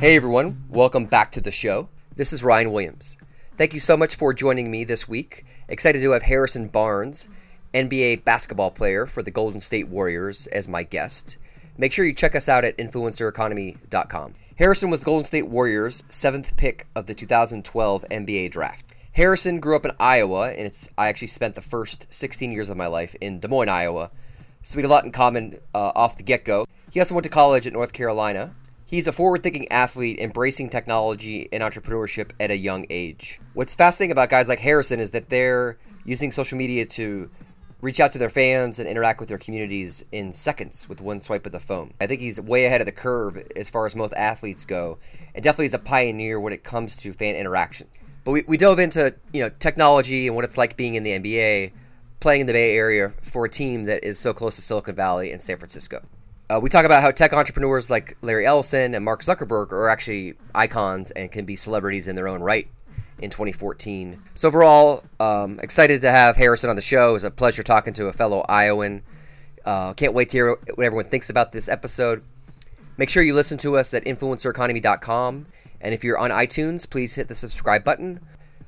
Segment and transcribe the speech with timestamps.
[0.00, 1.88] Hey everyone, welcome back to the show.
[2.14, 3.16] This is Ryan Williams.
[3.56, 5.44] Thank you so much for joining me this week.
[5.68, 7.26] Excited to have Harrison Barnes,
[7.74, 11.36] NBA basketball player for the Golden State Warriors, as my guest.
[11.76, 14.34] Make sure you check us out at influencereconomy.com.
[14.56, 18.94] Harrison was Golden State Warriors' seventh pick of the 2012 NBA draft.
[19.18, 22.76] Harrison grew up in Iowa, and it's I actually spent the first 16 years of
[22.76, 24.12] my life in Des Moines, Iowa,
[24.62, 26.68] so we had a lot in common uh, off the get go.
[26.92, 28.54] He also went to college at North Carolina,
[28.84, 33.40] He's a forward thinking athlete embracing technology and entrepreneurship at a young age.
[33.54, 37.28] What's fascinating about guys like Harrison is that they're using social media to
[37.80, 41.44] reach out to their fans and interact with their communities in seconds with one swipe
[41.44, 41.92] of the phone.
[42.00, 44.98] I think he's way ahead of the curve as far as most athletes go,
[45.34, 47.88] and definitely is a pioneer when it comes to fan interaction.
[48.28, 51.12] But we, we dove into you know technology and what it's like being in the
[51.12, 51.72] NBA,
[52.20, 55.32] playing in the Bay Area for a team that is so close to Silicon Valley
[55.32, 56.04] and San Francisco.
[56.50, 60.34] Uh, we talk about how tech entrepreneurs like Larry Ellison and Mark Zuckerberg are actually
[60.54, 62.68] icons and can be celebrities in their own right
[63.18, 64.22] in 2014.
[64.34, 67.14] So overall, um, excited to have Harrison on the show.
[67.14, 69.04] It's a pleasure talking to a fellow Iowan.
[69.64, 72.22] Uh, can't wait to hear what everyone thinks about this episode.
[72.98, 75.46] Make sure you listen to us at influencereconomy.com.
[75.80, 78.20] And if you're on iTunes, please hit the subscribe button.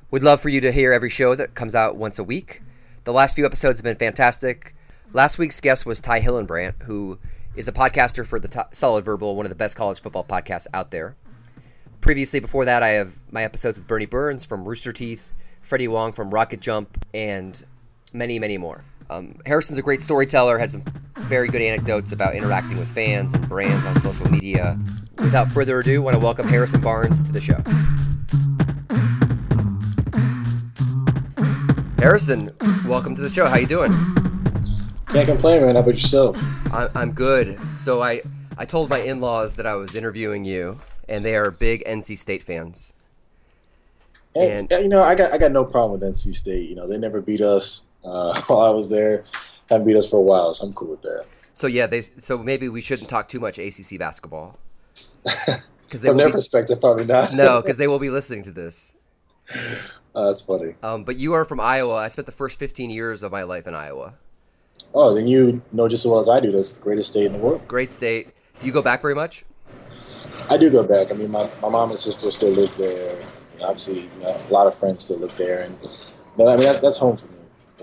[0.09, 2.61] We'd love for you to hear every show that comes out once a week.
[3.03, 4.75] The last few episodes have been fantastic.
[5.13, 7.19] Last week's guest was Ty Hildenbrandt, who
[7.55, 10.67] is a podcaster for the T- Solid Verbal, one of the best college football podcasts
[10.73, 11.15] out there.
[11.99, 16.13] Previously, before that, I have my episodes with Burnie Burns from Rooster Teeth, Freddie Wong
[16.13, 17.61] from Rocket Jump, and
[18.13, 18.83] many, many more.
[19.11, 20.83] Um, Harrison's a great storyteller, has some
[21.17, 24.79] very good anecdotes about interacting with fans and brands on social media.
[25.17, 27.57] Without further ado, I want to welcome Harrison Barnes to the show.
[31.99, 32.51] Harrison,
[32.87, 33.47] welcome to the show.
[33.47, 33.91] How you doing?
[35.07, 35.75] Can't complain, man.
[35.75, 36.37] How about yourself?
[36.71, 37.59] I, I'm good.
[37.77, 38.21] So I
[38.57, 40.79] I told my in-laws that I was interviewing you,
[41.09, 42.93] and they are big NC State fans.
[44.33, 46.69] And, and you know, I got I got no problem with NC State.
[46.69, 49.23] You know, they never beat us uh, while I was there.
[49.69, 51.25] Haven't beat us for a while, so I'm cool with that.
[51.53, 54.57] So yeah, they so maybe we shouldn't talk too much ACC basketball.
[55.91, 57.33] Because from their be, perspective, probably not.
[57.33, 58.95] no, because they will be listening to this.
[60.15, 60.75] Uh, that's funny.
[60.81, 61.95] Um, but you are from Iowa.
[61.95, 64.13] I spent the first 15 years of my life in Iowa.
[64.93, 66.53] Oh, then you know just as well as I do.
[66.53, 67.67] That's the greatest state in the world.
[67.67, 68.29] Great state.
[68.61, 69.43] Do you go back very much?
[70.49, 71.11] I do go back.
[71.11, 73.17] I mean, my, my mom and sister still live there.
[73.53, 75.77] And obviously, you know, a lot of friends still live there, and
[76.37, 77.35] but I mean that, that's home for me.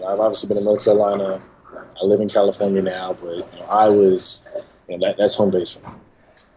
[0.04, 1.40] I've obviously been in North Carolina.
[2.00, 4.44] I live in California now, but you know, I was,
[4.88, 5.94] you know, that, that's home base for me.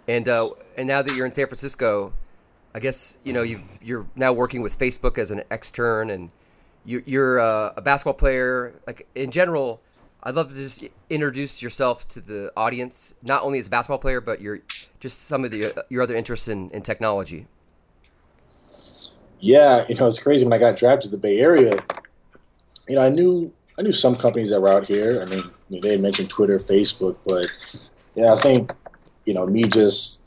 [0.07, 0.47] And uh,
[0.78, 2.13] and now that you're in San Francisco,
[2.74, 6.31] I guess you know you you're now working with Facebook as an extern, and
[6.85, 8.74] you, you're uh, a basketball player.
[8.88, 9.81] Like in general,
[10.23, 14.22] I'd love to just introduce yourself to the audience, not only as a basketball player,
[14.22, 14.59] but your
[15.00, 17.47] just some of the your other interests in, in technology.
[19.40, 20.44] Yeah, you know it's crazy.
[20.44, 21.84] When I got drafted to the Bay Area,
[22.87, 25.21] you know I knew I knew some companies that were out here.
[25.21, 27.47] I mean, they had mentioned Twitter, Facebook, but
[28.15, 28.73] yeah, I think
[29.25, 30.21] you know me just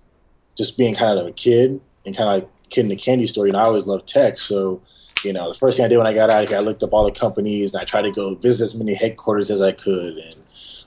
[0.56, 3.46] just being kind of a kid and kind of like kid in the candy store.
[3.46, 4.80] You know, I always loved tech, so
[5.24, 6.92] you know, the first thing I did when I got out here, I looked up
[6.92, 10.18] all the companies and I tried to go visit as many headquarters as I could.
[10.18, 10.34] And,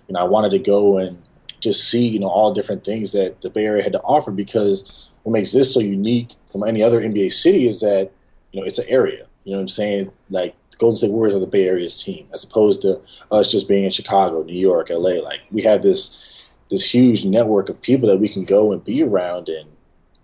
[0.07, 1.22] you know, I wanted to go and
[1.59, 5.09] just see, you know, all different things that the Bay Area had to offer because
[5.23, 8.11] what makes this so unique from any other NBA city is that,
[8.51, 9.25] you know, it's an area.
[9.44, 10.11] You know what I'm saying?
[10.29, 13.02] Like, Golden State Warriors are the Bay Area's team, as opposed to
[13.32, 15.22] us just being in Chicago, New York, LA.
[15.22, 16.24] Like, we have this
[16.70, 19.70] this huge network of people that we can go and be around and,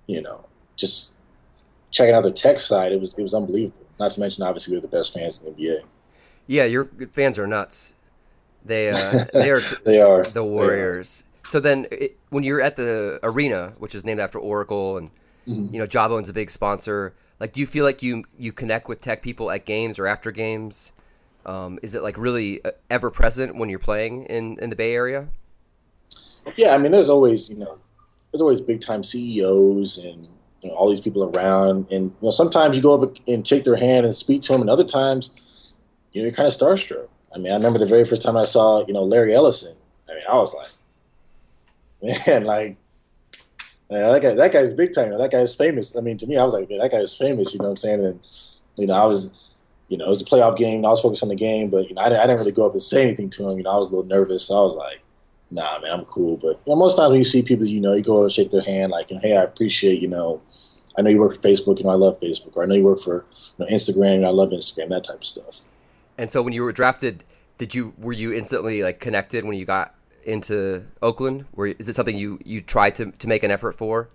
[0.08, 1.14] you know, just
[1.94, 3.86] checking out the tech side, it was it was unbelievable.
[4.00, 5.82] Not to mention, obviously, we're the best fans in the NBA.
[6.48, 7.94] Yeah, your fans are nuts.
[8.66, 11.24] They uh, they are they are the Warriors.
[11.24, 11.50] Are.
[11.50, 15.10] So then, it, when you're at the arena, which is named after Oracle, and
[15.48, 15.74] mm-hmm.
[15.74, 19.02] you know Jawbone's a big sponsor, like, do you feel like you you connect with
[19.02, 20.94] tech people at games or after games?
[21.46, 24.96] Um, is it like really uh, ever present when you're playing in in the Bay
[24.96, 25.28] Area?
[26.56, 27.80] Yeah, I mean, there's always you know,
[28.32, 30.30] there's always big time CEOs and
[30.62, 31.92] you know, all these people around.
[31.92, 34.62] And you know, sometimes you go up and shake their hand and speak to them,
[34.62, 35.74] and other times
[36.14, 37.10] you know, you're kind of starstruck.
[37.36, 39.76] I mean, I remember the very first time I saw you know Larry Ellison.
[40.10, 40.56] I mean, I was
[42.02, 42.78] like, man, like.
[43.90, 45.18] Man, that guy, that guy's big time.
[45.18, 45.96] That guy's famous.
[45.96, 47.54] I mean, to me, I was like, man, that guy's famous.
[47.54, 48.06] You know what I'm saying?
[48.06, 48.20] And
[48.76, 49.56] you know, I was,
[49.90, 50.86] you know, it was a playoff game.
[50.86, 52.74] I was focused on the game, but you know, I, I didn't really go up
[52.74, 53.58] and say anything to him.
[53.58, 54.46] You know, I was a little nervous.
[54.46, 55.02] So I was like,
[55.52, 56.38] nah, man, I'm cool.
[56.38, 58.52] But you know, most times when you see people you know, you go and shake
[58.52, 60.42] their hand, like, hey, I appreciate, you know,
[60.98, 62.84] I know you work for Facebook, you know I love Facebook, or I know you
[62.84, 63.26] work for
[63.58, 65.66] you know, Instagram, and I love Instagram, that type of stuff.
[66.18, 67.24] And so when you were drafted,
[67.58, 71.46] did you were you instantly like connected when you got into Oakland?
[71.54, 74.10] Were is it something you you tried to to make an effort for?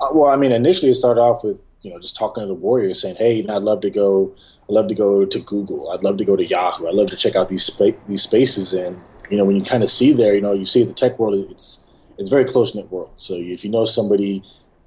[0.00, 2.54] Uh, well, I mean, initially it started off with you know just talking to the
[2.54, 4.32] Warriors, saying, "Hey, I'd love to go.
[4.68, 5.90] I'd love to go to Google.
[5.90, 6.88] I'd love to go to Yahoo.
[6.88, 9.82] I'd love to check out these spa- these spaces." And you know, when you kind
[9.82, 11.34] of see there, you know, you see the tech world.
[11.50, 11.84] It's
[12.18, 13.12] it's very close knit world.
[13.16, 14.42] So if you know somebody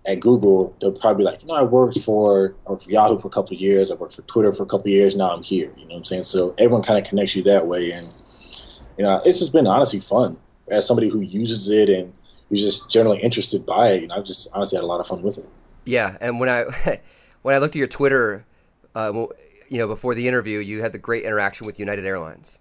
[0.08, 3.20] at Google, they'll probably be like, you know, I worked for I worked for Yahoo
[3.20, 3.92] for a couple years.
[3.92, 5.16] I worked for Twitter for a couple years.
[5.16, 5.72] Now I'm here.
[5.78, 6.24] You know what I'm saying?
[6.24, 8.10] So everyone kind of connects you that way, and
[9.00, 10.38] you know, it's just been honestly fun
[10.68, 12.14] as somebody who uses it and
[12.50, 14.02] who's just generally interested by it.
[14.02, 15.48] You know, I've just honestly had a lot of fun with it.
[15.86, 16.66] Yeah, and when I
[17.42, 18.46] when I looked at your Twitter,
[18.94, 19.14] uh,
[19.70, 22.60] you know, before the interview, you had the great interaction with United Airlines.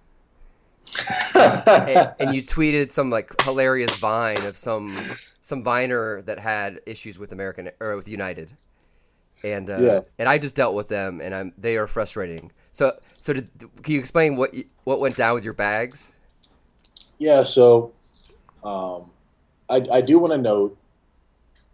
[1.35, 4.97] and, and, you tweeted some like hilarious vine of some
[5.43, 8.53] some viner that had issues with American or with United,
[9.43, 10.01] and uh, yeah.
[10.21, 12.53] and I just dealt with them, and I'm they are frustrating.
[12.71, 13.51] So so did,
[13.83, 16.13] can you explain what what went down with your bags?
[17.19, 17.93] Yeah, so
[18.65, 19.11] um,
[19.69, 20.77] I I do want to note,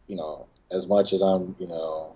[0.07, 2.13] you know, as much as I'm, you know,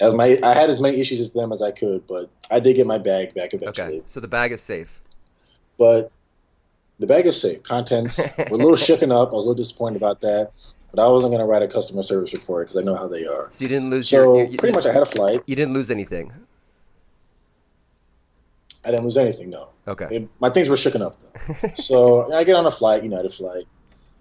[0.00, 2.76] as my I had as many issues with them as I could, but I did
[2.76, 3.98] get my bag back eventually.
[3.98, 5.00] Okay, so the bag is safe.
[5.78, 6.10] But
[6.98, 7.62] the bag is safe.
[7.62, 9.32] Contents were a little shooken up.
[9.32, 10.50] I was a little disappointed about that.
[10.90, 13.26] But I wasn't going to write a customer service report because I know how they
[13.26, 13.48] are.
[13.50, 14.08] So you didn't lose.
[14.08, 15.42] So your, you, pretty much, I had a flight.
[15.46, 16.32] You didn't lose anything.
[18.84, 19.50] I didn't lose anything.
[19.50, 19.70] No.
[19.86, 20.08] Okay.
[20.10, 21.68] It, my things were shooken up though.
[21.76, 23.64] so I get on a flight, United flight.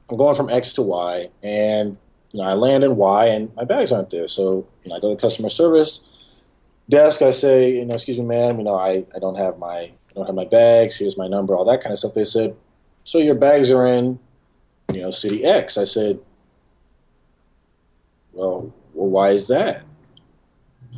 [0.09, 1.97] I'm going from X to Y, and
[2.31, 4.27] you know I land in Y, and my bags aren't there.
[4.27, 6.01] So you know I go to customer service
[6.89, 7.21] desk.
[7.21, 8.57] I say, you know, excuse me, ma'am.
[8.57, 10.97] You know, I, I don't have my I don't have my bags.
[10.97, 12.13] Here's my number, all that kind of stuff.
[12.13, 12.55] They said,
[13.03, 14.19] so your bags are in,
[14.91, 15.77] you know, city X.
[15.77, 16.19] I said,
[18.33, 19.83] well, well, why is that?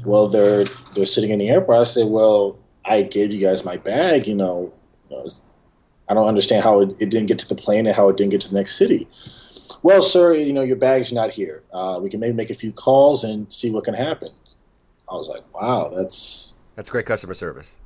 [0.06, 0.65] Well, they're
[0.95, 1.79] they're sitting in the airport.
[1.79, 2.57] I said, well,
[2.89, 4.27] I gave you guys my bag.
[4.27, 4.74] You know,
[6.09, 8.31] I don't understand how it, it, didn't get to the plane and how it didn't
[8.31, 9.07] get to the next city.
[9.83, 11.63] Well, sir, you know your bag's not here.
[11.71, 14.30] Uh, we can maybe make a few calls and see what can happen.
[15.07, 17.80] I was like, wow, that's that's great customer service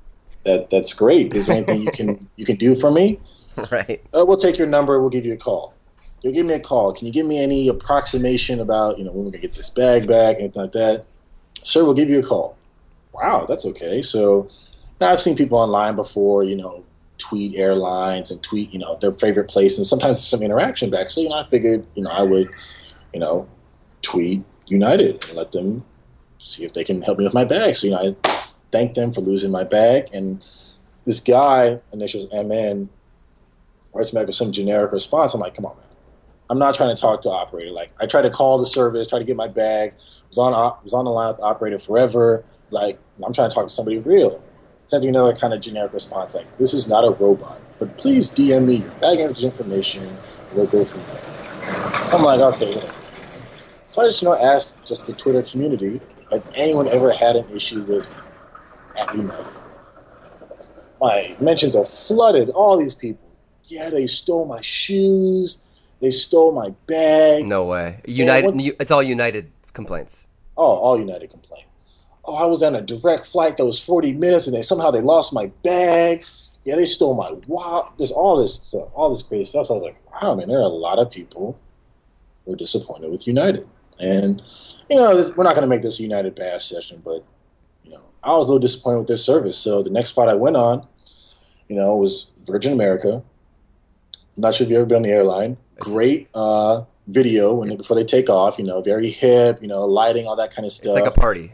[0.43, 1.33] that that's great.
[1.33, 3.19] Is there anything you can you can do for me?
[3.71, 4.01] Right.
[4.13, 4.99] Uh, we'll take your number.
[4.99, 5.75] We'll give you a call.
[6.21, 6.93] You'll give me a call.
[6.93, 10.07] Can you give me any approximation about you know when we're gonna get this bag
[10.07, 11.05] back, anything like that?
[11.63, 12.57] Sure, we'll give you a call.
[13.13, 14.01] Wow, that's okay.
[14.01, 14.47] So
[14.99, 16.83] now I've seen people online before, you know,
[17.17, 21.09] tweet airlines and tweet, you know, their favorite place, and sometimes some interaction back.
[21.09, 22.49] So you know, I figured, you know, I would,
[23.13, 23.47] you know,
[24.01, 25.83] tweet United and let them
[26.37, 27.75] see if they can help me with my bag.
[27.75, 28.39] So you know, I
[28.71, 30.09] thank them for losing my bag.
[30.13, 30.45] And
[31.05, 32.89] this guy, initials MN,
[33.93, 35.33] writes back with some generic response.
[35.33, 35.87] I'm like, come on, man.
[36.49, 37.71] I'm not trying to talk to operator.
[37.71, 39.93] Like, I tried to call the service, try to get my bag.
[40.29, 40.51] Was on
[40.83, 42.43] was on the line with the operator forever.
[42.71, 44.43] Like, I'm trying to talk to somebody real.
[44.85, 48.29] Sends me another kind of generic response, like, this is not a robot, but please
[48.29, 50.17] DM me your bag information, and
[50.53, 51.23] we'll go from there.
[52.13, 52.71] I'm like, okay.
[53.89, 56.01] So I just, you know, asked just the Twitter community,
[56.31, 58.07] has anyone ever had an issue with
[58.99, 59.45] at United.
[60.99, 62.49] My mentions are flooded.
[62.49, 63.29] All these people.
[63.65, 65.59] Yeah, they stole my shoes.
[65.99, 67.45] They stole my bag.
[67.45, 68.01] No way.
[68.05, 68.55] United.
[68.79, 70.27] It's all United complaints.
[70.57, 71.72] Oh, all United complaints.
[72.25, 75.01] Oh, I was on a direct flight that was 40 minutes, and they somehow they
[75.01, 76.25] lost my bag.
[76.63, 77.91] Yeah, they stole my wow.
[77.97, 79.67] There's all this stuff, all this crazy stuff.
[79.67, 81.59] So I was like, wow, man, there are a lot of people
[82.45, 83.67] who are disappointed with United,
[83.99, 84.41] and
[84.89, 87.25] you know, we're not going to make this a United bash session, but
[87.83, 89.57] you know, I was a little disappointed with their service.
[89.57, 90.87] So the next flight I went on,
[91.67, 93.23] you know, was Virgin America.
[94.35, 95.57] I'm not sure if you've ever been on the airline.
[95.79, 98.57] Great uh, video when they, before they take off.
[98.57, 99.59] You know, very hip.
[99.61, 100.97] You know, lighting, all that kind of stuff.
[100.97, 101.53] It's like a party.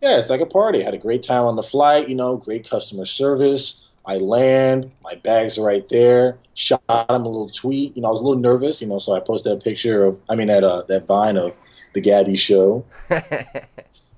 [0.00, 0.82] Yeah, it's like a party.
[0.82, 2.08] Had a great time on the flight.
[2.08, 3.86] You know, great customer service.
[4.06, 6.38] I land, my bags are right there.
[6.54, 7.94] Shot him a little tweet.
[7.94, 8.80] You know, I was a little nervous.
[8.80, 11.56] You know, so I posted that picture of, I mean, that uh, that vine of
[11.94, 12.84] the Gabbie Show.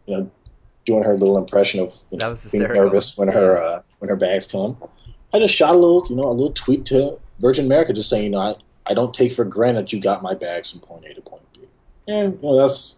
[0.07, 0.31] you know,
[0.85, 4.47] doing her little impression of you know, being nervous when her uh, when her bags
[4.47, 4.77] come.
[5.35, 8.25] I just shot a little, you know, a little tweet to Virgin America, just saying,
[8.25, 8.55] you know, I,
[8.87, 11.61] I don't take for granted you got my bags from point A to point B.
[12.07, 12.97] And you know, that's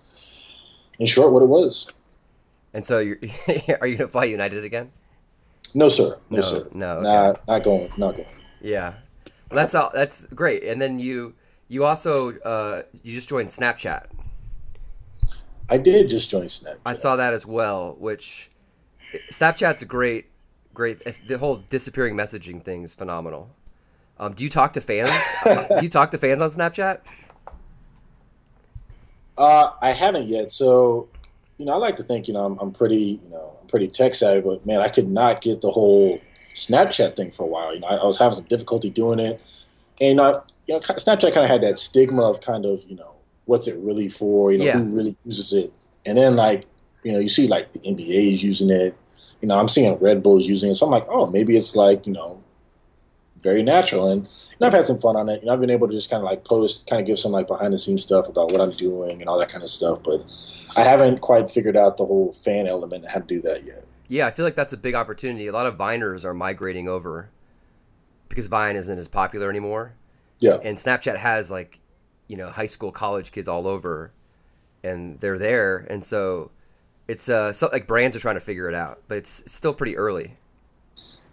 [0.99, 1.91] in short what it was.
[2.75, 3.19] And so, you're,
[3.81, 4.91] are you going to fly United again?
[5.75, 6.19] No, sir.
[6.31, 6.69] No, no sir.
[6.73, 7.03] No, okay.
[7.03, 7.91] not not going.
[7.97, 8.29] Not going.
[8.61, 8.95] Yeah,
[9.51, 9.91] well, that's all.
[9.95, 10.65] That's great.
[10.65, 11.35] And then you
[11.69, 14.07] you also uh, you just joined Snapchat.
[15.71, 16.79] I did just join Snapchat.
[16.87, 17.97] I saw that as well.
[17.99, 18.51] Which
[19.33, 20.27] Snapchat's a great,
[20.73, 21.01] great.
[21.27, 23.51] The whole disappearing messaging thing is phenomenal.
[24.19, 25.11] Um, do you talk to fans?
[25.45, 27.01] do you talk to fans on Snapchat?
[29.37, 30.53] Uh, I haven't yet.
[30.53, 31.09] So,
[31.59, 33.89] you know, I like to think, you know, I'm, I'm pretty, you know, I'm pretty
[33.89, 36.19] tech savvy, but man, I could not get the whole
[36.55, 37.75] Snapchat thing for a while.
[37.75, 39.41] You know, I, I was having some difficulty doing it,
[40.01, 43.15] and uh, you know, Snapchat kind of had that stigma of kind of, you know,
[43.45, 44.53] what's it really for?
[44.53, 44.79] You know, Yeah.
[44.79, 45.73] who really uses it?
[46.07, 46.67] And then like,
[47.03, 48.97] you know, you see like the NBA is using it.
[49.43, 52.07] You know, I'm seeing Red Bulls using it, so I'm like, oh, maybe it's like,
[52.07, 52.43] you know,
[53.45, 54.11] very natural.
[54.11, 55.41] And, and I've had some fun on it.
[55.43, 57.31] You know, I've been able to just kind of like post, kind of give some
[57.33, 60.03] like behind the scenes stuff about what I'm doing and all that kind of stuff.
[60.03, 60.23] But
[60.77, 63.85] I haven't quite figured out the whole fan element and how to do that yet.
[64.09, 65.47] Yeah, I feel like that's a big opportunity.
[65.47, 67.31] A lot of Viners are migrating over
[68.29, 69.95] because Vine isn't as popular anymore,
[70.41, 70.59] Yeah.
[70.65, 71.81] and Snapchat has like,
[72.29, 74.13] you know, high school, college kids all over,
[74.83, 76.51] and they're there, and so
[77.09, 79.97] it's uh so, like brands are trying to figure it out, but it's still pretty
[79.97, 80.37] early.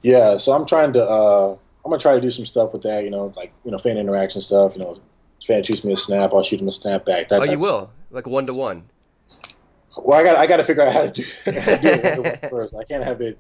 [0.02, 1.04] Yeah, so I'm trying to.
[1.04, 3.04] Uh, I'm gonna try to do some stuff with that.
[3.04, 4.76] You know, like you know, fan interaction stuff.
[4.76, 5.00] You know,
[5.44, 7.30] fan shoots me a snap, I'll shoot him a snap back.
[7.30, 8.84] That Oh, you will like one to one.
[9.98, 11.24] Well, I got I got to figure out how to do,
[11.60, 12.76] how to do it first.
[12.80, 13.38] I can't have it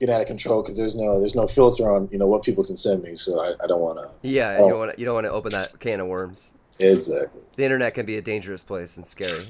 [0.00, 2.64] get out of control because there's no there's no filter on you know what people
[2.64, 3.16] can send me.
[3.16, 4.28] So I, I don't want to.
[4.28, 4.64] Yeah, Oh.
[4.64, 6.52] you don't want you don't want to open that can of worms.
[6.80, 7.40] Exactly.
[7.56, 9.44] The internet can be a dangerous place and scary.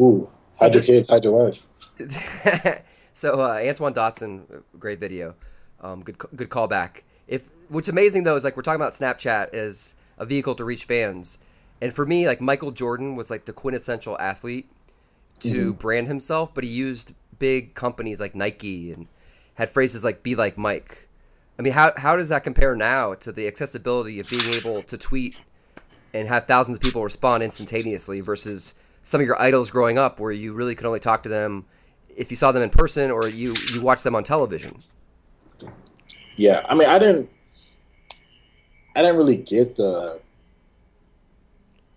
[0.00, 1.64] Ooh, hide your kids, hide your wife.
[3.12, 4.44] so uh, Antoine Dodson,
[4.78, 5.34] great video,
[5.80, 7.02] um, good good callback.
[7.28, 10.84] If what's amazing though is like we're talking about Snapchat as a vehicle to reach
[10.84, 11.38] fans,
[11.80, 14.68] and for me like Michael Jordan was like the quintessential athlete
[15.40, 15.72] to mm-hmm.
[15.72, 19.06] brand himself, but he used big companies like Nike and
[19.54, 21.08] had phrases like "be like Mike."
[21.58, 24.98] I mean, how how does that compare now to the accessibility of being able to
[24.98, 25.36] tweet
[26.12, 30.32] and have thousands of people respond instantaneously versus some of your idols growing up where
[30.32, 31.64] you really could only talk to them
[32.16, 34.74] if you saw them in person or you you watched them on television.
[36.36, 37.30] Yeah, I mean, I didn't,
[38.96, 40.20] I didn't really get the,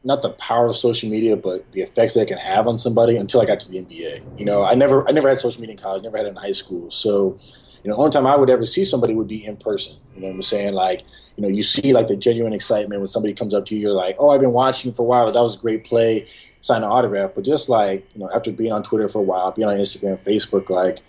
[0.03, 3.17] not the power of social media, but the effects that it can have on somebody
[3.17, 4.39] until I got to the NBA.
[4.39, 6.36] You know, I never, I never had social media in college, never had it in
[6.36, 6.89] high school.
[6.91, 7.38] So,
[7.84, 9.98] you know, the only time I would ever see somebody would be in person.
[10.15, 10.74] You know what I'm saying?
[10.74, 11.03] Like,
[11.36, 13.91] you know, you see like the genuine excitement when somebody comes up to you, you're
[13.91, 15.32] like, oh, I've been watching for a while.
[15.32, 16.27] That was a great play.
[16.62, 17.32] Sign an autograph.
[17.36, 20.24] But just like, you know, after being on Twitter for a while, being on Instagram,
[20.24, 21.00] Facebook, like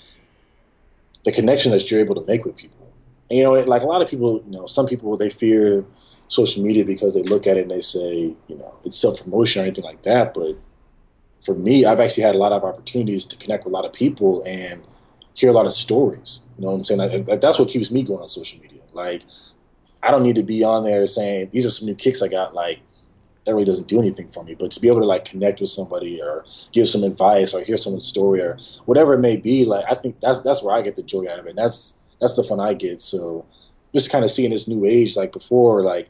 [1.24, 2.77] the connection that you're able to make with people.
[3.30, 5.84] And, you know, like a lot of people, you know, some people they fear
[6.28, 9.62] social media because they look at it and they say, you know, it's self promotion
[9.62, 10.34] or anything like that.
[10.34, 10.56] But
[11.40, 13.92] for me, I've actually had a lot of opportunities to connect with a lot of
[13.92, 14.82] people and
[15.34, 16.40] hear a lot of stories.
[16.58, 17.24] You know what I'm saying?
[17.24, 18.82] That's what keeps me going on social media.
[18.92, 19.22] Like,
[20.02, 22.54] I don't need to be on there saying these are some new kicks I got.
[22.54, 22.80] Like,
[23.44, 24.54] that really doesn't do anything for me.
[24.54, 27.78] But to be able to like connect with somebody or give some advice or hear
[27.78, 30.96] someone's story or whatever it may be, like I think that's that's where I get
[30.96, 31.50] the joy out of it.
[31.50, 33.00] And that's that's the fun I get.
[33.00, 33.44] So
[33.94, 36.08] just kind of seeing this new age, like before, like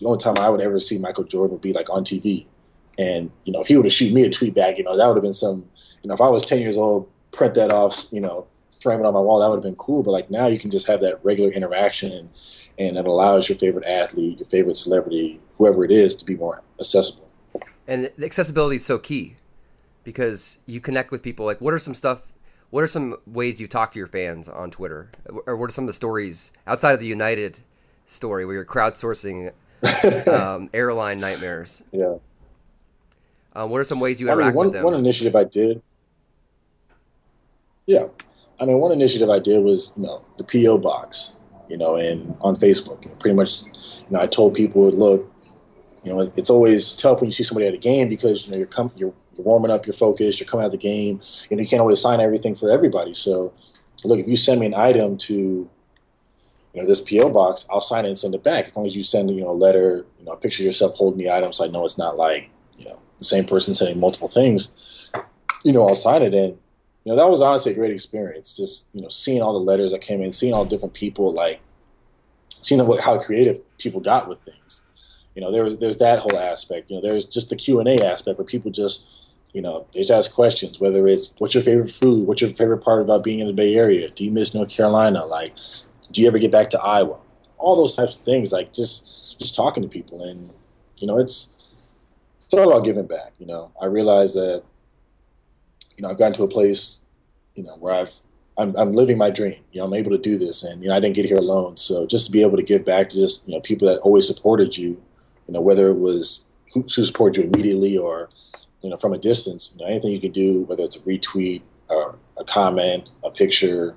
[0.00, 2.46] the only time I would ever see Michael Jordan would be like on TV.
[2.98, 5.06] And, you know, if he would have shoot me a tweet back, you know, that
[5.06, 5.64] would have been some,
[6.02, 8.46] you know, if I was 10 years old, print that off, you know,
[8.80, 10.02] frame it on my wall, that would have been cool.
[10.02, 12.30] But like now you can just have that regular interaction and,
[12.78, 16.62] and it allows your favorite athlete, your favorite celebrity, whoever it is, to be more
[16.80, 17.28] accessible.
[17.86, 19.36] And accessibility is so key
[20.04, 21.46] because you connect with people.
[21.46, 22.37] Like, what are some stuff?
[22.70, 25.10] What are some ways you talk to your fans on Twitter,
[25.46, 27.60] or what are some of the stories outside of the United
[28.06, 29.52] story where you're crowdsourcing
[30.28, 31.82] um, airline nightmares?
[31.92, 32.16] Yeah.
[33.54, 34.84] Um, what are some ways you I interact mean, one, with them?
[34.84, 35.82] one initiative I did.
[37.86, 38.08] Yeah,
[38.60, 41.36] I mean, one initiative I did was you know the PO box,
[41.68, 45.32] you know, and on Facebook, pretty much, you know, I told people, look,
[46.02, 48.58] you know, it's always tough when you see somebody at a game because you know
[48.58, 51.60] you're com- you're, you're warming up, you're focused, you're coming out of the game, and
[51.60, 53.14] you can't always sign everything for everybody.
[53.14, 53.52] So,
[54.04, 58.04] look, if you send me an item to, you know, this PO box, I'll sign
[58.04, 58.66] it and send it back.
[58.66, 60.96] As long as you send, you know, a letter, you know, a picture of yourself
[60.96, 64.00] holding the item, so I know it's not like, you know, the same person sending
[64.00, 64.70] multiple things.
[65.64, 66.58] You know, I'll sign it and
[67.08, 69.92] you know that was honestly a great experience just you know seeing all the letters
[69.92, 71.58] that came in seeing all different people like
[72.50, 74.82] seeing what, how creative people got with things
[75.34, 78.36] you know there was there's that whole aspect you know there's just the q&a aspect
[78.36, 82.26] where people just you know they just ask questions whether it's what's your favorite food?
[82.26, 84.10] What's your favorite part about being in the bay area?
[84.10, 85.24] Do you miss north carolina?
[85.24, 85.56] Like
[86.10, 87.18] do you ever get back to iowa?
[87.58, 90.24] All those types of things like just just talking to people.
[90.24, 90.50] And
[90.98, 91.54] you know it's
[92.40, 93.72] it's all about giving back you know.
[93.80, 94.62] I realize that
[95.98, 97.00] you know, I've gotten to a place,
[97.54, 98.14] you know, where I've
[98.56, 99.60] I'm, I'm living my dream.
[99.72, 101.76] You know, I'm able to do this, and you know, I didn't get here alone.
[101.76, 104.26] So just to be able to give back to just you know people that always
[104.26, 105.02] supported you,
[105.46, 108.30] you know, whether it was who, who supported you immediately or
[108.82, 111.62] you know from a distance, you know, anything you can do, whether it's a retweet
[111.88, 113.94] or a comment, a picture,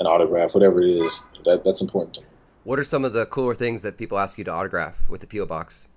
[0.00, 2.26] an autograph, whatever it is, that that's important to me.
[2.64, 5.26] What are some of the cooler things that people ask you to autograph with the
[5.26, 5.88] PO box?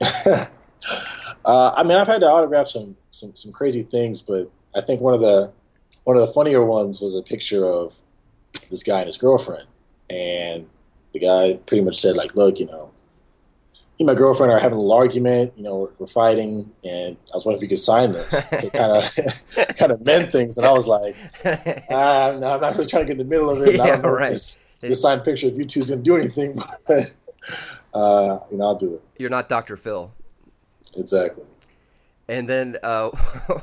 [1.44, 5.00] Uh, I mean, I've had to autograph some, some some crazy things, but I think
[5.00, 5.52] one of the
[6.04, 8.00] one of the funnier ones was a picture of
[8.70, 9.66] this guy and his girlfriend,
[10.08, 10.68] and
[11.12, 12.92] the guy pretty much said like, "Look, you know,
[14.00, 15.52] and my girlfriend are having a little argument.
[15.56, 18.70] You know, we're, we're fighting, and I was wondering if you could sign this to
[18.70, 21.14] kind of kind of mend things." And I was like,
[21.90, 23.76] ah, "No, I'm not really trying to get in the middle of it.
[23.76, 24.30] Yeah, I don't know right.
[24.30, 27.12] this, this signed picture of you two is going to do anything, but
[27.92, 29.76] uh, you know, I'll do it You're not Dr.
[29.76, 30.10] Phil.
[30.96, 31.44] exactly."
[32.26, 33.10] And then uh,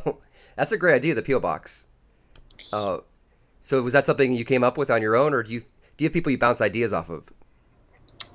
[0.55, 1.87] that's a great idea, the PO box.
[2.71, 2.99] Uh,
[3.61, 6.03] so was that something you came up with on your own, or do you do
[6.03, 7.31] you have people you bounce ideas off of?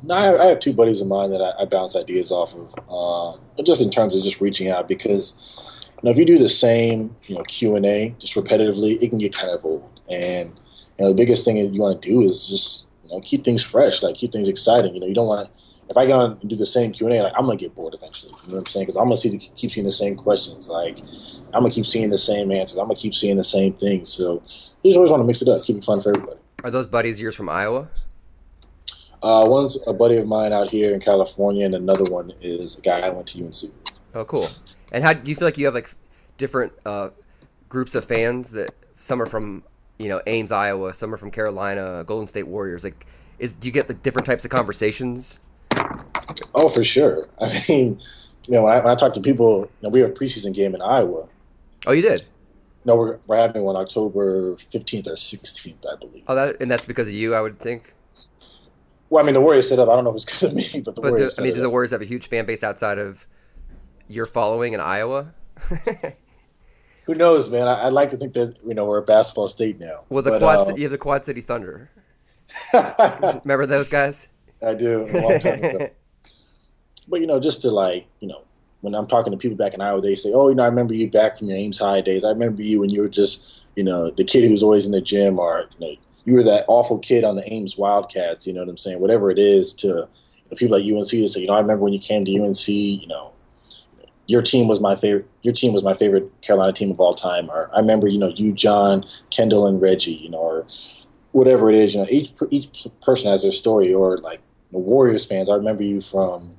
[0.04, 2.54] No, I have, I have two buddies of mine that I, I bounce ideas off
[2.54, 5.34] of, uh, just in terms of just reaching out because
[6.02, 9.10] you know if you do the same you know Q and A just repetitively, it
[9.10, 10.00] can get kind of old.
[10.10, 10.50] And
[10.98, 13.44] you know the biggest thing that you want to do is just you know keep
[13.44, 14.94] things fresh, like keep things exciting.
[14.94, 15.60] You know you don't want to.
[15.88, 17.94] If I go and do the same Q and A, like I'm gonna get bored
[17.94, 18.32] eventually.
[18.42, 18.86] You know what I'm saying?
[18.86, 20.68] Because I'm gonna see the, keep seeing the same questions.
[20.68, 20.98] Like
[21.54, 22.78] I'm gonna keep seeing the same answers.
[22.78, 24.08] I'm gonna keep seeing the same things.
[24.08, 24.42] So
[24.82, 26.40] you just always want to mix it up, keep it fun for everybody.
[26.64, 27.88] Are those buddies yours from Iowa?
[29.22, 32.80] Uh, one's a buddy of mine out here in California, and another one is a
[32.80, 33.72] guy I went to UNC.
[34.14, 34.46] Oh, cool.
[34.90, 35.94] And how do you feel like you have like
[36.38, 37.10] different uh,
[37.68, 39.62] groups of fans that some are from
[39.98, 42.84] you know Ames, Iowa, some are from Carolina, Golden State Warriors.
[42.84, 43.06] Like,
[43.38, 45.40] is do you get like different types of conversations?
[46.54, 47.28] Oh, for sure.
[47.40, 48.00] I mean,
[48.46, 50.54] you know, when I, when I talk to people, you know, we have a preseason
[50.54, 51.28] game in Iowa.
[51.86, 52.24] Oh, you did.
[52.84, 56.24] No, we're, we're having one October 15th or 16th, I believe.
[56.26, 57.94] Oh, that and that's because of you, I would think.
[59.12, 59.90] Well, I mean, the Warriors set up.
[59.90, 61.36] I don't know if it's because of me, but the But Warriors.
[61.36, 61.68] the, I mean, do the.
[61.68, 63.26] Warriors have a huge fan base outside of
[64.08, 65.34] your following in Iowa?
[67.04, 67.68] Who knows, man?
[67.68, 70.04] I, I'd like to think that you know we're a basketball state now.
[70.08, 71.90] well, the But, quad um, you have the Quad City Thunder.
[73.44, 74.30] Remember those guys?
[74.66, 75.02] I do.
[75.02, 75.90] A long time ago.
[77.06, 78.40] But you know, just to like, you know,
[78.80, 80.94] when I'm talking to people back in Iowa, they say, "Oh, you know, I remember
[80.94, 82.24] you back from your Ames High days.
[82.24, 84.92] I remember you when you were just, you know, the kid who was always in
[84.92, 88.46] the gym, or you know, you were that awful kid on the Ames Wildcats.
[88.46, 89.00] You know what I'm saying?
[89.00, 91.84] Whatever it is to you know, people like UNC to say, you know, I remember
[91.84, 92.68] when you came to UNC.
[92.68, 93.32] You know,
[94.26, 95.28] your team was my favorite.
[95.42, 97.50] Your team was my favorite Carolina team of all time.
[97.50, 100.12] Or I remember, you know, you, John, Kendall, and Reggie.
[100.12, 100.66] You know, or
[101.32, 101.94] whatever it is.
[101.94, 103.92] You know, each each person has their story.
[103.92, 106.56] Or like the Warriors fans, I remember you from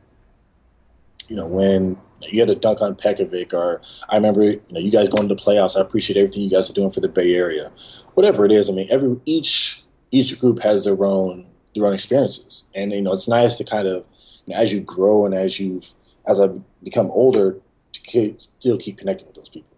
[1.27, 1.97] you know, when
[2.31, 5.35] you had to dunk on Pekovic, or I remember, you know, you guys going to
[5.35, 5.77] the playoffs.
[5.77, 7.71] I appreciate everything you guys are doing for the Bay Area.
[8.13, 12.65] Whatever it is, I mean, every each each group has their own their own experiences,
[12.75, 14.05] and you know, it's nice to kind of,
[14.45, 15.93] you know, as you grow and as you've
[16.27, 16.47] as I
[16.83, 17.57] become older,
[17.91, 19.69] to keep, still keep connecting with those people.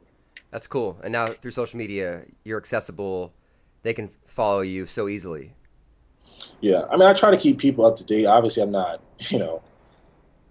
[0.51, 0.97] That's cool.
[1.03, 3.34] And now through social media, you're accessible.
[3.84, 5.53] They can follow you so easily.
[6.62, 8.25] Yeah, I mean, I try to keep people up to date.
[8.25, 9.62] Obviously, I'm not, you know,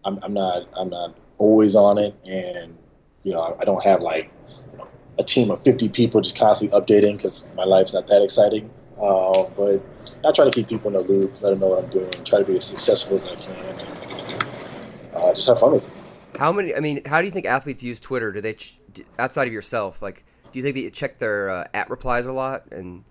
[0.04, 2.76] I'm, I'm not, I'm not always on it, and
[3.22, 4.30] you know, I don't have like,
[4.70, 8.22] you know, a team of 50 people just constantly updating because my life's not that
[8.22, 8.70] exciting.
[9.00, 9.82] Uh, but
[10.24, 12.38] I try to keep people in the loop, let them know what I'm doing, try
[12.38, 16.38] to be as accessible as I can, and uh, just have fun with it.
[16.38, 16.74] How many?
[16.74, 18.32] I mean, how do you think athletes use Twitter?
[18.32, 18.78] Do they ch-
[19.18, 20.02] outside of yourself?
[20.02, 23.04] Like, do you think they check their uh, at replies a lot and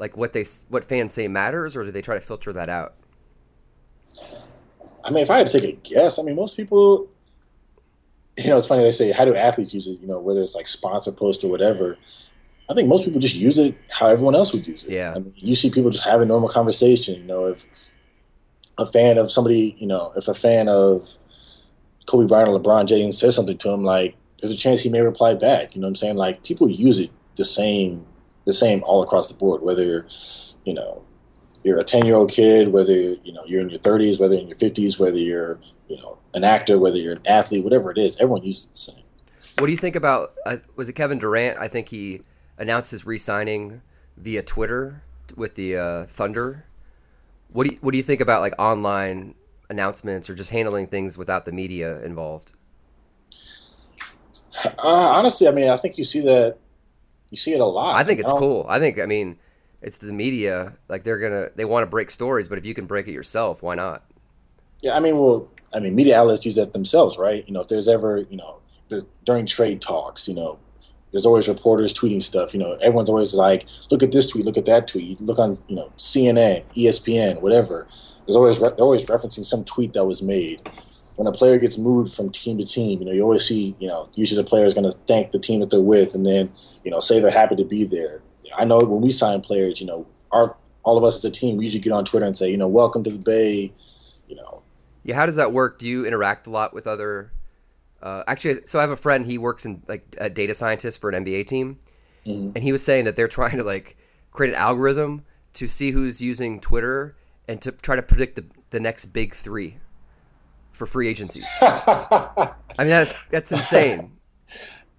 [0.00, 2.94] like what they what fans say matters, or do they try to filter that out?
[5.04, 7.08] I mean, if I had to take a guess, I mean, most people,
[8.42, 10.00] you know, it's funny they say, how do athletes use it?
[10.00, 11.96] You know, whether it's like sponsor post or whatever.
[12.68, 14.92] I think most people just use it how everyone else would use it.
[14.92, 15.12] Yeah.
[15.14, 17.16] I mean, you see people just having normal conversation.
[17.16, 17.66] You know, if
[18.78, 21.18] a fan of somebody, you know, if a fan of
[22.06, 25.00] Kobe Bryant or LeBron James says something to him, like there's a chance he may
[25.00, 25.74] reply back.
[25.74, 26.16] You know what I'm saying?
[26.16, 28.06] Like people use it the same,
[28.44, 29.62] the same all across the board.
[29.62, 30.06] Whether
[30.64, 31.04] you know
[31.64, 34.42] you're a 10 year old kid, whether you know you're in your 30s, whether you're
[34.42, 37.98] in your 50s, whether you're you know an actor, whether you're an athlete, whatever it
[37.98, 39.04] is, everyone uses the same.
[39.58, 40.34] What do you think about?
[40.46, 41.58] Uh, was it Kevin Durant?
[41.58, 42.22] I think he
[42.58, 43.82] announced his re-signing
[44.16, 45.02] via Twitter
[45.36, 46.64] with the uh, Thunder.
[47.52, 49.34] What do you, What do you think about like online
[49.68, 52.52] announcements or just handling things without the media involved?
[54.64, 56.58] Uh, honestly, I mean, I think you see that
[57.30, 57.96] you see it a lot.
[57.96, 58.38] I think it's know?
[58.38, 58.66] cool.
[58.68, 59.38] I think I mean,
[59.80, 60.74] it's the media.
[60.88, 63.62] Like they're gonna they want to break stories, but if you can break it yourself,
[63.62, 64.04] why not?
[64.80, 67.46] Yeah, I mean, well, I mean, media outlets use that themselves, right?
[67.46, 70.58] You know, if there's ever, you know, the, during trade talks, you know,
[71.12, 72.52] there's always reporters tweeting stuff.
[72.54, 75.20] You know, everyone's always like, look at this tweet, look at that tweet.
[75.20, 77.86] You look on, you know, CNN, ESPN, whatever.
[78.26, 80.68] There's always re- they're always referencing some tweet that was made.
[81.16, 83.88] When a player gets moved from team to team, you know, you always see, you
[83.88, 86.50] know, usually the player is going to thank the team that they're with, and then,
[86.84, 88.22] you know, say they're happy to be there.
[88.56, 91.56] I know when we sign players, you know, our all of us as a team,
[91.56, 93.72] we usually get on Twitter and say, you know, welcome to the Bay,
[94.28, 94.62] you know,
[95.10, 95.80] Yeah, how does that work?
[95.80, 97.32] Do you interact a lot with other
[98.00, 99.26] Uh, actually, so I have a friend.
[99.26, 101.80] He works in like a data scientist for an NBA team,
[102.24, 102.52] mm-hmm.
[102.54, 103.96] and he was saying that they're trying to like
[104.30, 107.16] create an algorithm to see who's using Twitter
[107.48, 109.78] and to try to predict the, the next big three
[110.70, 111.44] for free agencies.
[111.60, 114.12] I mean, that's that's insane.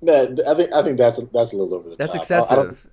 [0.01, 2.27] No, I think I think that's that's a little over the that's top.
[2.27, 2.90] That's excessive.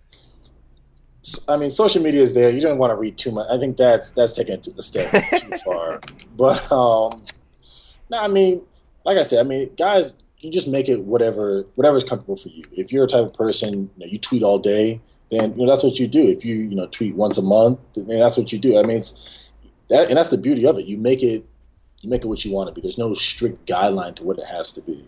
[1.49, 2.51] I, mean, social media is there.
[2.51, 3.47] You don't want to read too much.
[3.51, 6.01] I think that's that's taking it a step too far.
[6.37, 7.23] But um,
[8.11, 8.63] no, I mean,
[9.05, 12.49] like I said, I mean, guys, you just make it whatever whatever is comfortable for
[12.49, 12.65] you.
[12.73, 15.01] If you're a type of person, you, know, you tweet all day,
[15.31, 16.23] then you know that's what you do.
[16.23, 18.79] If you you know tweet once a month, then that's what you do.
[18.79, 19.53] I mean, it's
[19.89, 20.87] that, and that's the beauty of it.
[20.87, 21.45] You make it
[22.01, 22.81] you make it what you want to be.
[22.81, 25.05] There's no strict guideline to what it has to be.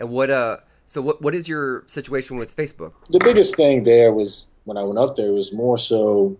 [0.00, 0.56] And what uh,
[0.86, 2.92] so what what is your situation with Facebook?
[3.10, 6.38] The biggest thing there was when I went up there it was more so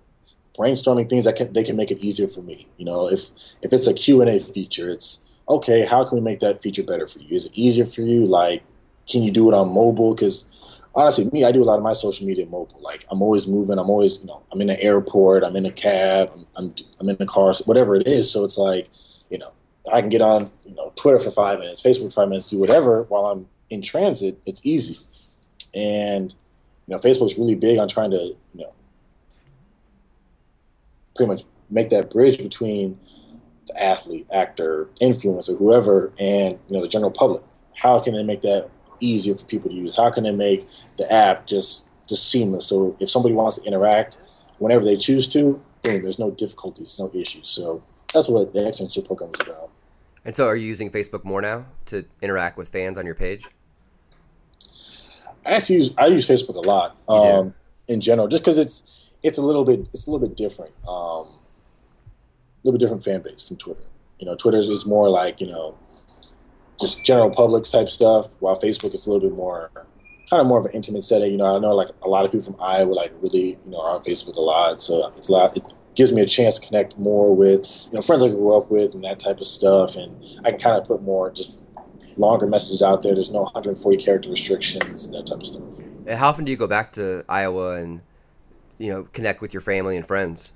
[0.56, 2.66] brainstorming things that can they can make it easier for me.
[2.76, 3.30] You know, if
[3.62, 5.84] if it's a Q and A feature, it's okay.
[5.84, 7.34] How can we make that feature better for you?
[7.34, 8.26] Is it easier for you?
[8.26, 8.62] Like,
[9.08, 10.14] can you do it on mobile?
[10.14, 10.46] Because
[10.94, 12.80] honestly, me, I do a lot of my social media mobile.
[12.80, 13.78] Like, I'm always moving.
[13.78, 15.44] I'm always, you know, I'm in the airport.
[15.44, 16.30] I'm in a cab.
[16.34, 17.54] I'm I'm, I'm in the car.
[17.64, 18.30] whatever it is.
[18.30, 18.88] So it's like,
[19.30, 19.52] you know,
[19.92, 22.58] I can get on, you know, Twitter for five minutes, Facebook for five minutes, do
[22.58, 24.40] whatever while I'm in transit.
[24.46, 24.98] It's easy,
[25.74, 26.34] and
[26.86, 28.72] you know, Facebook's really big on trying to, you know,
[31.14, 32.98] pretty much make that bridge between
[33.66, 37.42] the athlete, actor, influencer, whoever, and you know, the general public.
[37.76, 38.68] How can they make that
[39.00, 39.96] easier for people to use?
[39.96, 40.66] How can they make
[40.98, 42.66] the app just just seamless?
[42.66, 44.18] So if somebody wants to interact
[44.58, 47.48] whenever they choose to, boom, there's no difficulties, no issues.
[47.48, 49.70] So that's what the externship program is about.
[50.24, 53.46] And so, are you using Facebook more now to interact with fans on your page?
[55.46, 57.54] I actually use I use Facebook a lot um,
[57.88, 61.26] in general, just because it's it's a little bit it's a little bit different, um,
[61.26, 61.28] a
[62.64, 63.82] little bit different fan base from Twitter.
[64.18, 65.76] You know, Twitter is more like you know
[66.80, 69.70] just general public type stuff, while Facebook is a little bit more
[70.30, 71.32] kind of more of an intimate setting.
[71.32, 73.80] You know, I know like a lot of people from Iowa like really you know
[73.80, 75.56] are on Facebook a lot, so it's a lot.
[75.56, 78.70] It, gives me a chance to connect more with you know friends I grew up
[78.70, 81.52] with and that type of stuff, and I can kind of put more just
[82.16, 83.14] longer messages out there.
[83.14, 85.62] There's no 140 character restrictions and that type of stuff.
[86.06, 88.00] And how often do you go back to Iowa and
[88.78, 90.52] you know connect with your family and friends?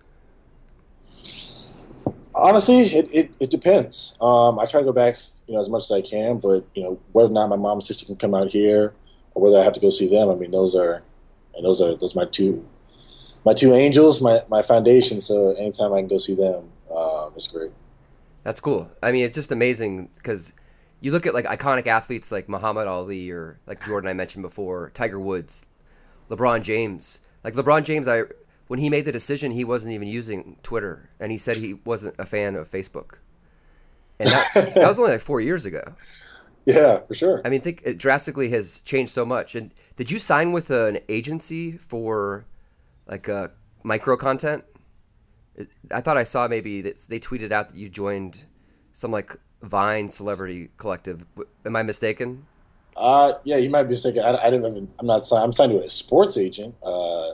[2.35, 4.15] Honestly, it, it, it depends.
[4.21, 5.17] Um, I try to go back
[5.47, 7.79] you know as much as I can, but you know whether or not my mom
[7.79, 8.95] and sister can come out here
[9.35, 10.29] or whether I have to go see them.
[10.29, 11.03] I mean, those are
[11.55, 12.67] and those are those are my two
[13.45, 15.21] my two angels, my my foundation.
[15.21, 17.73] So anytime I can go see them, um, it's great.
[18.43, 18.91] That's cool.
[19.03, 20.53] I mean, it's just amazing because
[21.01, 24.91] you look at like iconic athletes like Muhammad Ali or like Jordan I mentioned before,
[24.95, 25.67] Tiger Woods,
[26.31, 27.21] LeBron James.
[27.45, 28.23] Like LeBron James, I
[28.69, 32.17] when he made the decision, he wasn't even using Twitter, and he said he wasn't
[32.19, 33.19] a fan of Facebook.
[34.19, 35.95] And that, that was only like four years ago.
[36.65, 37.43] Yeah, for sure.
[37.45, 39.55] I mean, think it drastically has changed so much.
[39.55, 42.45] And did you sign with an agency for
[43.07, 43.49] like uh,
[43.83, 44.65] micro content.
[45.91, 48.45] I thought I saw maybe that they tweeted out that you joined
[48.93, 51.25] some like Vine celebrity collective.
[51.65, 52.47] Am I mistaken?
[52.97, 54.23] Uh, yeah, you might be mistaken.
[54.23, 54.89] I, I didn't even.
[54.99, 55.45] I'm not signed.
[55.45, 57.31] I'm signed to a sports agent, uh,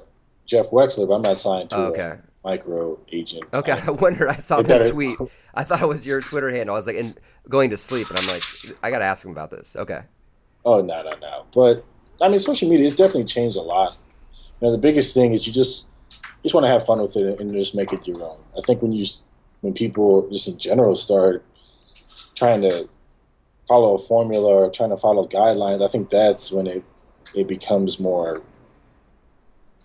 [0.47, 2.01] Jeff Wechsler, but I'm not signed to okay.
[2.01, 3.45] a micro agent.
[3.53, 4.29] Okay, I, I wonder.
[4.29, 5.19] I saw that tweet.
[5.55, 6.75] I thought it was your Twitter handle.
[6.75, 7.15] I was like, in,
[7.49, 8.43] going to sleep, and I'm like,
[8.83, 9.77] I got to ask him about this.
[9.77, 10.01] Okay.
[10.65, 11.47] Oh no, no, no.
[11.55, 11.85] But
[12.21, 13.97] I mean, social media has definitely changed a lot
[14.63, 17.41] know, the biggest thing is you just you just want to have fun with it
[17.41, 18.39] and just make it your own.
[18.57, 19.05] I think when you
[19.61, 21.45] when people just in general start
[22.35, 22.89] trying to
[23.69, 26.85] follow a formula or trying to follow guidelines, I think that's when it
[27.35, 28.43] it becomes more.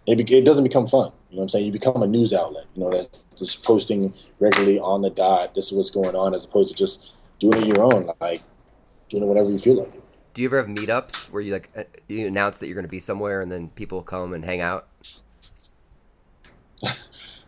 [0.06, 1.12] It, be, it doesn't become fun.
[1.30, 1.66] You know what I'm saying?
[1.66, 2.66] You become a news outlet.
[2.76, 5.54] You know, that's just posting regularly on the dot.
[5.54, 8.40] This is what's going on, as opposed to just doing it your own, like
[9.10, 10.04] doing it whenever you feel like it
[10.38, 12.90] do you ever have meetups where you like uh, you announce that you're going to
[12.90, 14.88] be somewhere and then people come and hang out?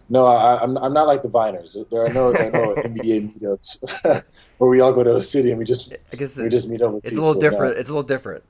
[0.10, 1.88] no, I, am I'm, I'm not like the Viners.
[1.91, 4.23] There are no there are no NBA meetups
[4.60, 6.82] where we all go to a city and we just I guess we just meet
[6.82, 6.93] up.
[6.95, 7.24] it's people.
[7.24, 7.78] a little different.
[7.78, 8.43] It's a little different.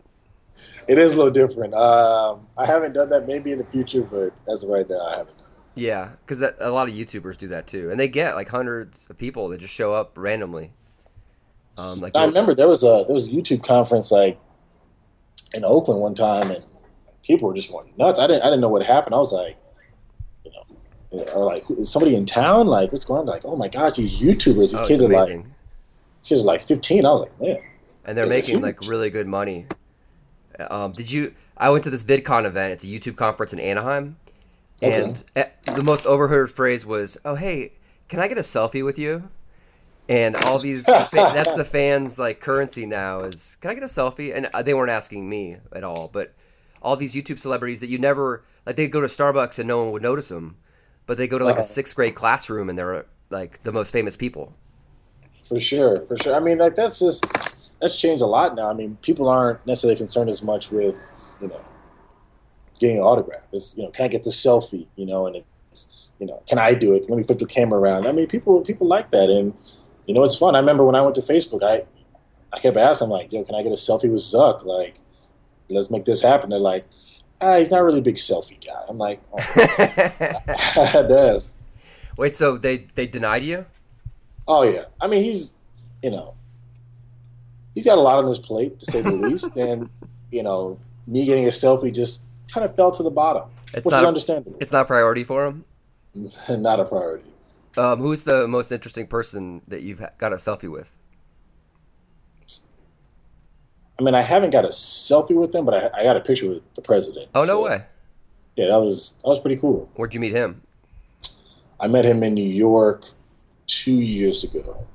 [0.88, 1.74] It is a little different.
[1.76, 3.28] Um, I haven't done that.
[3.28, 5.36] Maybe in the future, but as of right now, I haven't.
[5.76, 9.18] Yeah, because a lot of YouTubers do that too, and they get like hundreds of
[9.18, 10.72] people that just show up randomly.
[11.78, 14.38] Um, like I remember there was a there was a YouTube conference like
[15.54, 16.66] in Oakland one time, and
[17.24, 18.20] people were just going nuts.
[18.20, 19.14] I didn't I didn't know what happened.
[19.14, 19.58] I was like,
[20.44, 22.66] you know, or like is somebody in town?
[22.66, 23.28] Like what's going on?
[23.28, 25.46] Like oh my gosh, these YouTubers, these oh, kids are like,
[26.24, 27.06] kids are like fifteen.
[27.06, 27.58] I was like man,
[28.06, 29.66] and they're making like really good money.
[30.70, 31.34] Um, did you?
[31.58, 32.74] I went to this VidCon event.
[32.74, 34.18] It's a YouTube conference in Anaheim,
[34.82, 35.52] and okay.
[35.76, 37.74] the most overheard phrase was, "Oh hey,
[38.08, 39.30] can I get a selfie with you?"
[40.10, 44.36] and all these that's the fans like currency now is can i get a selfie
[44.36, 46.34] and uh, they weren't asking me at all but
[46.82, 49.92] all these youtube celebrities that you never like they go to starbucks and no one
[49.92, 50.58] would notice them
[51.06, 51.68] but they go to like a Uh-huh.
[51.68, 54.52] sixth grade classroom and they're like the most famous people
[55.50, 56.36] For sure, for sure.
[56.36, 57.26] I mean, like that's just
[57.82, 58.70] that's changed a lot now.
[58.70, 60.96] I mean, people aren't necessarily concerned as much with
[61.42, 61.62] you know
[62.80, 63.42] getting an autograph.
[63.52, 64.86] It's you know, can I get the selfie?
[64.96, 67.10] You know, and it's you know, can I do it?
[67.10, 68.06] Let me flip the camera around.
[68.06, 69.56] I mean, people people like that, and
[70.06, 70.56] you know, it's fun.
[70.56, 71.84] I remember when I went to Facebook, I
[72.54, 74.64] I kept asking like, yo, can I get a selfie with Zuck?
[74.64, 75.00] Like,
[75.68, 76.52] let's make this happen.
[76.52, 76.84] They're like,
[77.42, 78.84] ah, he's not really a big selfie guy.
[78.88, 79.40] I'm like, oh,
[81.08, 81.56] that's
[82.18, 83.66] wait so they they denied you
[84.52, 85.58] Oh yeah, I mean he's,
[86.04, 86.36] you know,
[87.74, 89.90] he's got a lot on his plate to say the least, and
[90.32, 93.92] you know, me getting a selfie just kind of fell to the bottom, it's which
[93.92, 94.58] not is understandable.
[94.60, 95.64] it's not a priority for him
[96.50, 97.30] not a priority.
[97.78, 100.98] um, who's the most interesting person that you've got a selfie with
[104.00, 106.48] I mean, I haven't got a selfie with them, but I, I got a picture
[106.48, 107.30] with the president.
[107.36, 107.84] oh no So, way
[108.56, 109.90] Yeah, that was that was pretty cool.
[109.96, 110.62] where'd you meet him
[111.80, 113.06] I met him in New York
[113.70, 114.88] two years ago.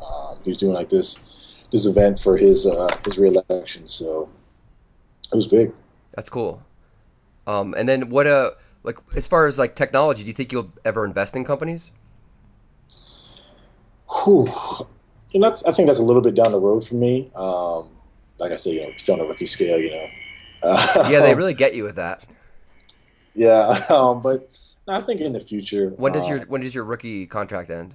[0.00, 4.28] Um, he was doing like this this event for his uh, his reelection, so
[5.32, 5.72] it was big.
[6.12, 6.62] That's cool.
[7.46, 8.26] Um, and then what?
[8.26, 11.90] Uh, like as far as like technology, do you think you'll ever invest in companies?
[14.24, 14.52] Whew.
[15.30, 17.30] You know, that's, I think that's a little bit down the road for me.
[17.34, 17.90] Um,
[18.38, 20.06] like I said, you know, still on a rookie scale, you know.
[20.62, 22.22] Uh, Yeah, they really get you with that.
[23.34, 24.48] yeah, um, but
[24.86, 25.90] no, I think in the future.
[25.90, 27.94] When does uh, your when does your rookie contract end?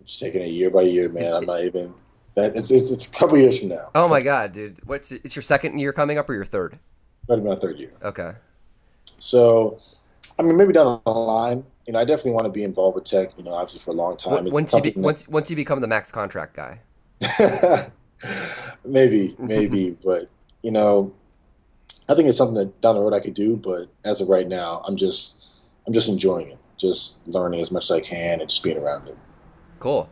[0.00, 1.32] It's taking it year by year, man.
[1.34, 1.94] I'm not even.
[2.34, 3.90] That it's it's, it's a couple years from now.
[3.94, 4.78] Oh my god, dude!
[4.86, 6.78] What's it's your second year coming up or your third?
[7.28, 7.92] Might be my third year.
[8.02, 8.32] Okay.
[9.18, 9.78] So,
[10.38, 13.04] I mean, maybe down the line, you know, I definitely want to be involved with
[13.04, 13.36] tech.
[13.36, 14.44] You know, obviously for a long time.
[14.46, 16.80] Once you be, once once you become the max contract guy.
[18.84, 20.30] maybe, maybe, but
[20.62, 21.12] you know,
[22.10, 23.56] I think it's something that down the road I could do.
[23.56, 25.46] But as of right now, I'm just,
[25.86, 29.08] I'm just enjoying it, just learning as much as I can and just being around
[29.08, 29.16] it.
[29.78, 30.08] Cool.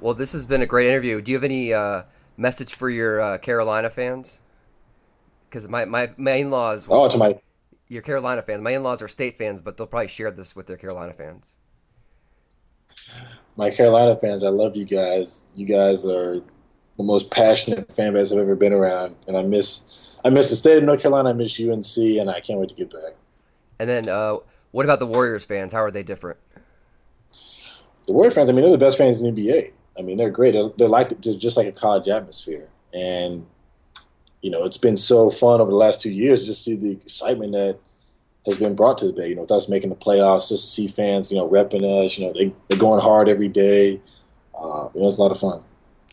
[0.00, 1.20] Well, this has been a great interview.
[1.20, 2.04] Do you have any uh,
[2.36, 4.40] message for your uh, Carolina fans?
[5.48, 7.38] Because my, my my in-laws, Oh, to my
[7.88, 8.62] your Carolina fans.
[8.62, 11.56] My in-laws are state fans, but they'll probably share this with their Carolina fans.
[13.56, 15.48] my Carolina fans, I love you guys.
[15.54, 16.36] You guys are
[16.96, 19.82] the most passionate fan base I've ever been around, and I miss,
[20.24, 21.30] I miss the state of North Carolina.
[21.30, 23.14] I miss UNC, and I can't wait to get back.
[23.78, 24.36] And then, uh,
[24.72, 25.72] what about the Warriors fans?
[25.72, 26.38] How are they different?
[28.06, 29.72] The Warriors fans, I mean, they're the best fans in the NBA.
[29.98, 30.52] I mean, they're great.
[30.52, 33.46] They're, they're like they're just like a college atmosphere, and
[34.42, 36.92] you know, it's been so fun over the last two years just to see the
[36.92, 37.78] excitement that
[38.46, 39.28] has been brought to the Bay.
[39.28, 42.18] You know, with us making the playoffs, just to see fans, you know, repping us.
[42.18, 44.00] You know, they they're going hard every day.
[44.54, 45.62] Uh, you know, it's a lot of fun.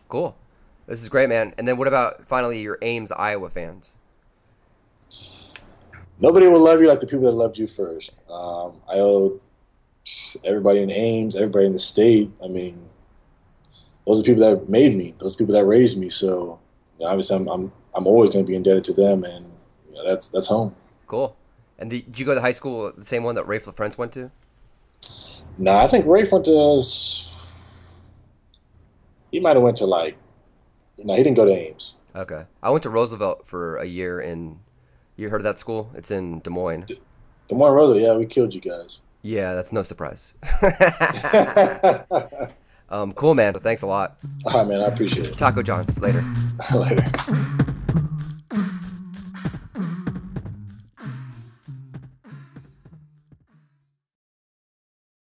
[0.10, 0.36] Cool.
[0.88, 1.54] This is great, man.
[1.58, 3.97] And then, what about finally your Ames, Iowa fans?
[6.20, 8.12] Nobody will love you like the people that loved you first.
[8.30, 9.40] Um, I owe
[10.44, 12.32] everybody in Ames, everybody in the state.
[12.44, 12.90] I mean,
[14.06, 15.14] those are the people that made me.
[15.20, 16.10] Those people that raised me.
[16.10, 16.60] So
[16.98, 19.54] you know, obviously, I'm I'm I'm always going to be indebted to them, and
[19.88, 20.76] you know, that's that's home.
[21.06, 21.36] Cool.
[21.80, 24.12] And the, did you go to high school, the same one that Raef LaFrentz went
[24.14, 24.32] to?
[25.60, 26.82] Nah, I think Rafe went to.
[29.32, 30.18] He might have went to like.
[30.98, 31.96] No, he didn't go to Ames.
[32.16, 32.46] Okay.
[32.64, 34.60] I went to Roosevelt for a year in.
[35.18, 35.92] You heard of that school?
[35.96, 36.86] It's in Des Moines.
[36.86, 39.02] Des Moines Rosa, yeah, we killed you guys.
[39.24, 40.34] Yeah, that's no surprise.
[42.90, 43.54] Um, cool, man.
[43.56, 44.18] Thanks a lot.
[44.46, 45.38] right, man, I appreciate it.
[45.38, 46.24] Taco John's later.
[46.74, 47.12] Later.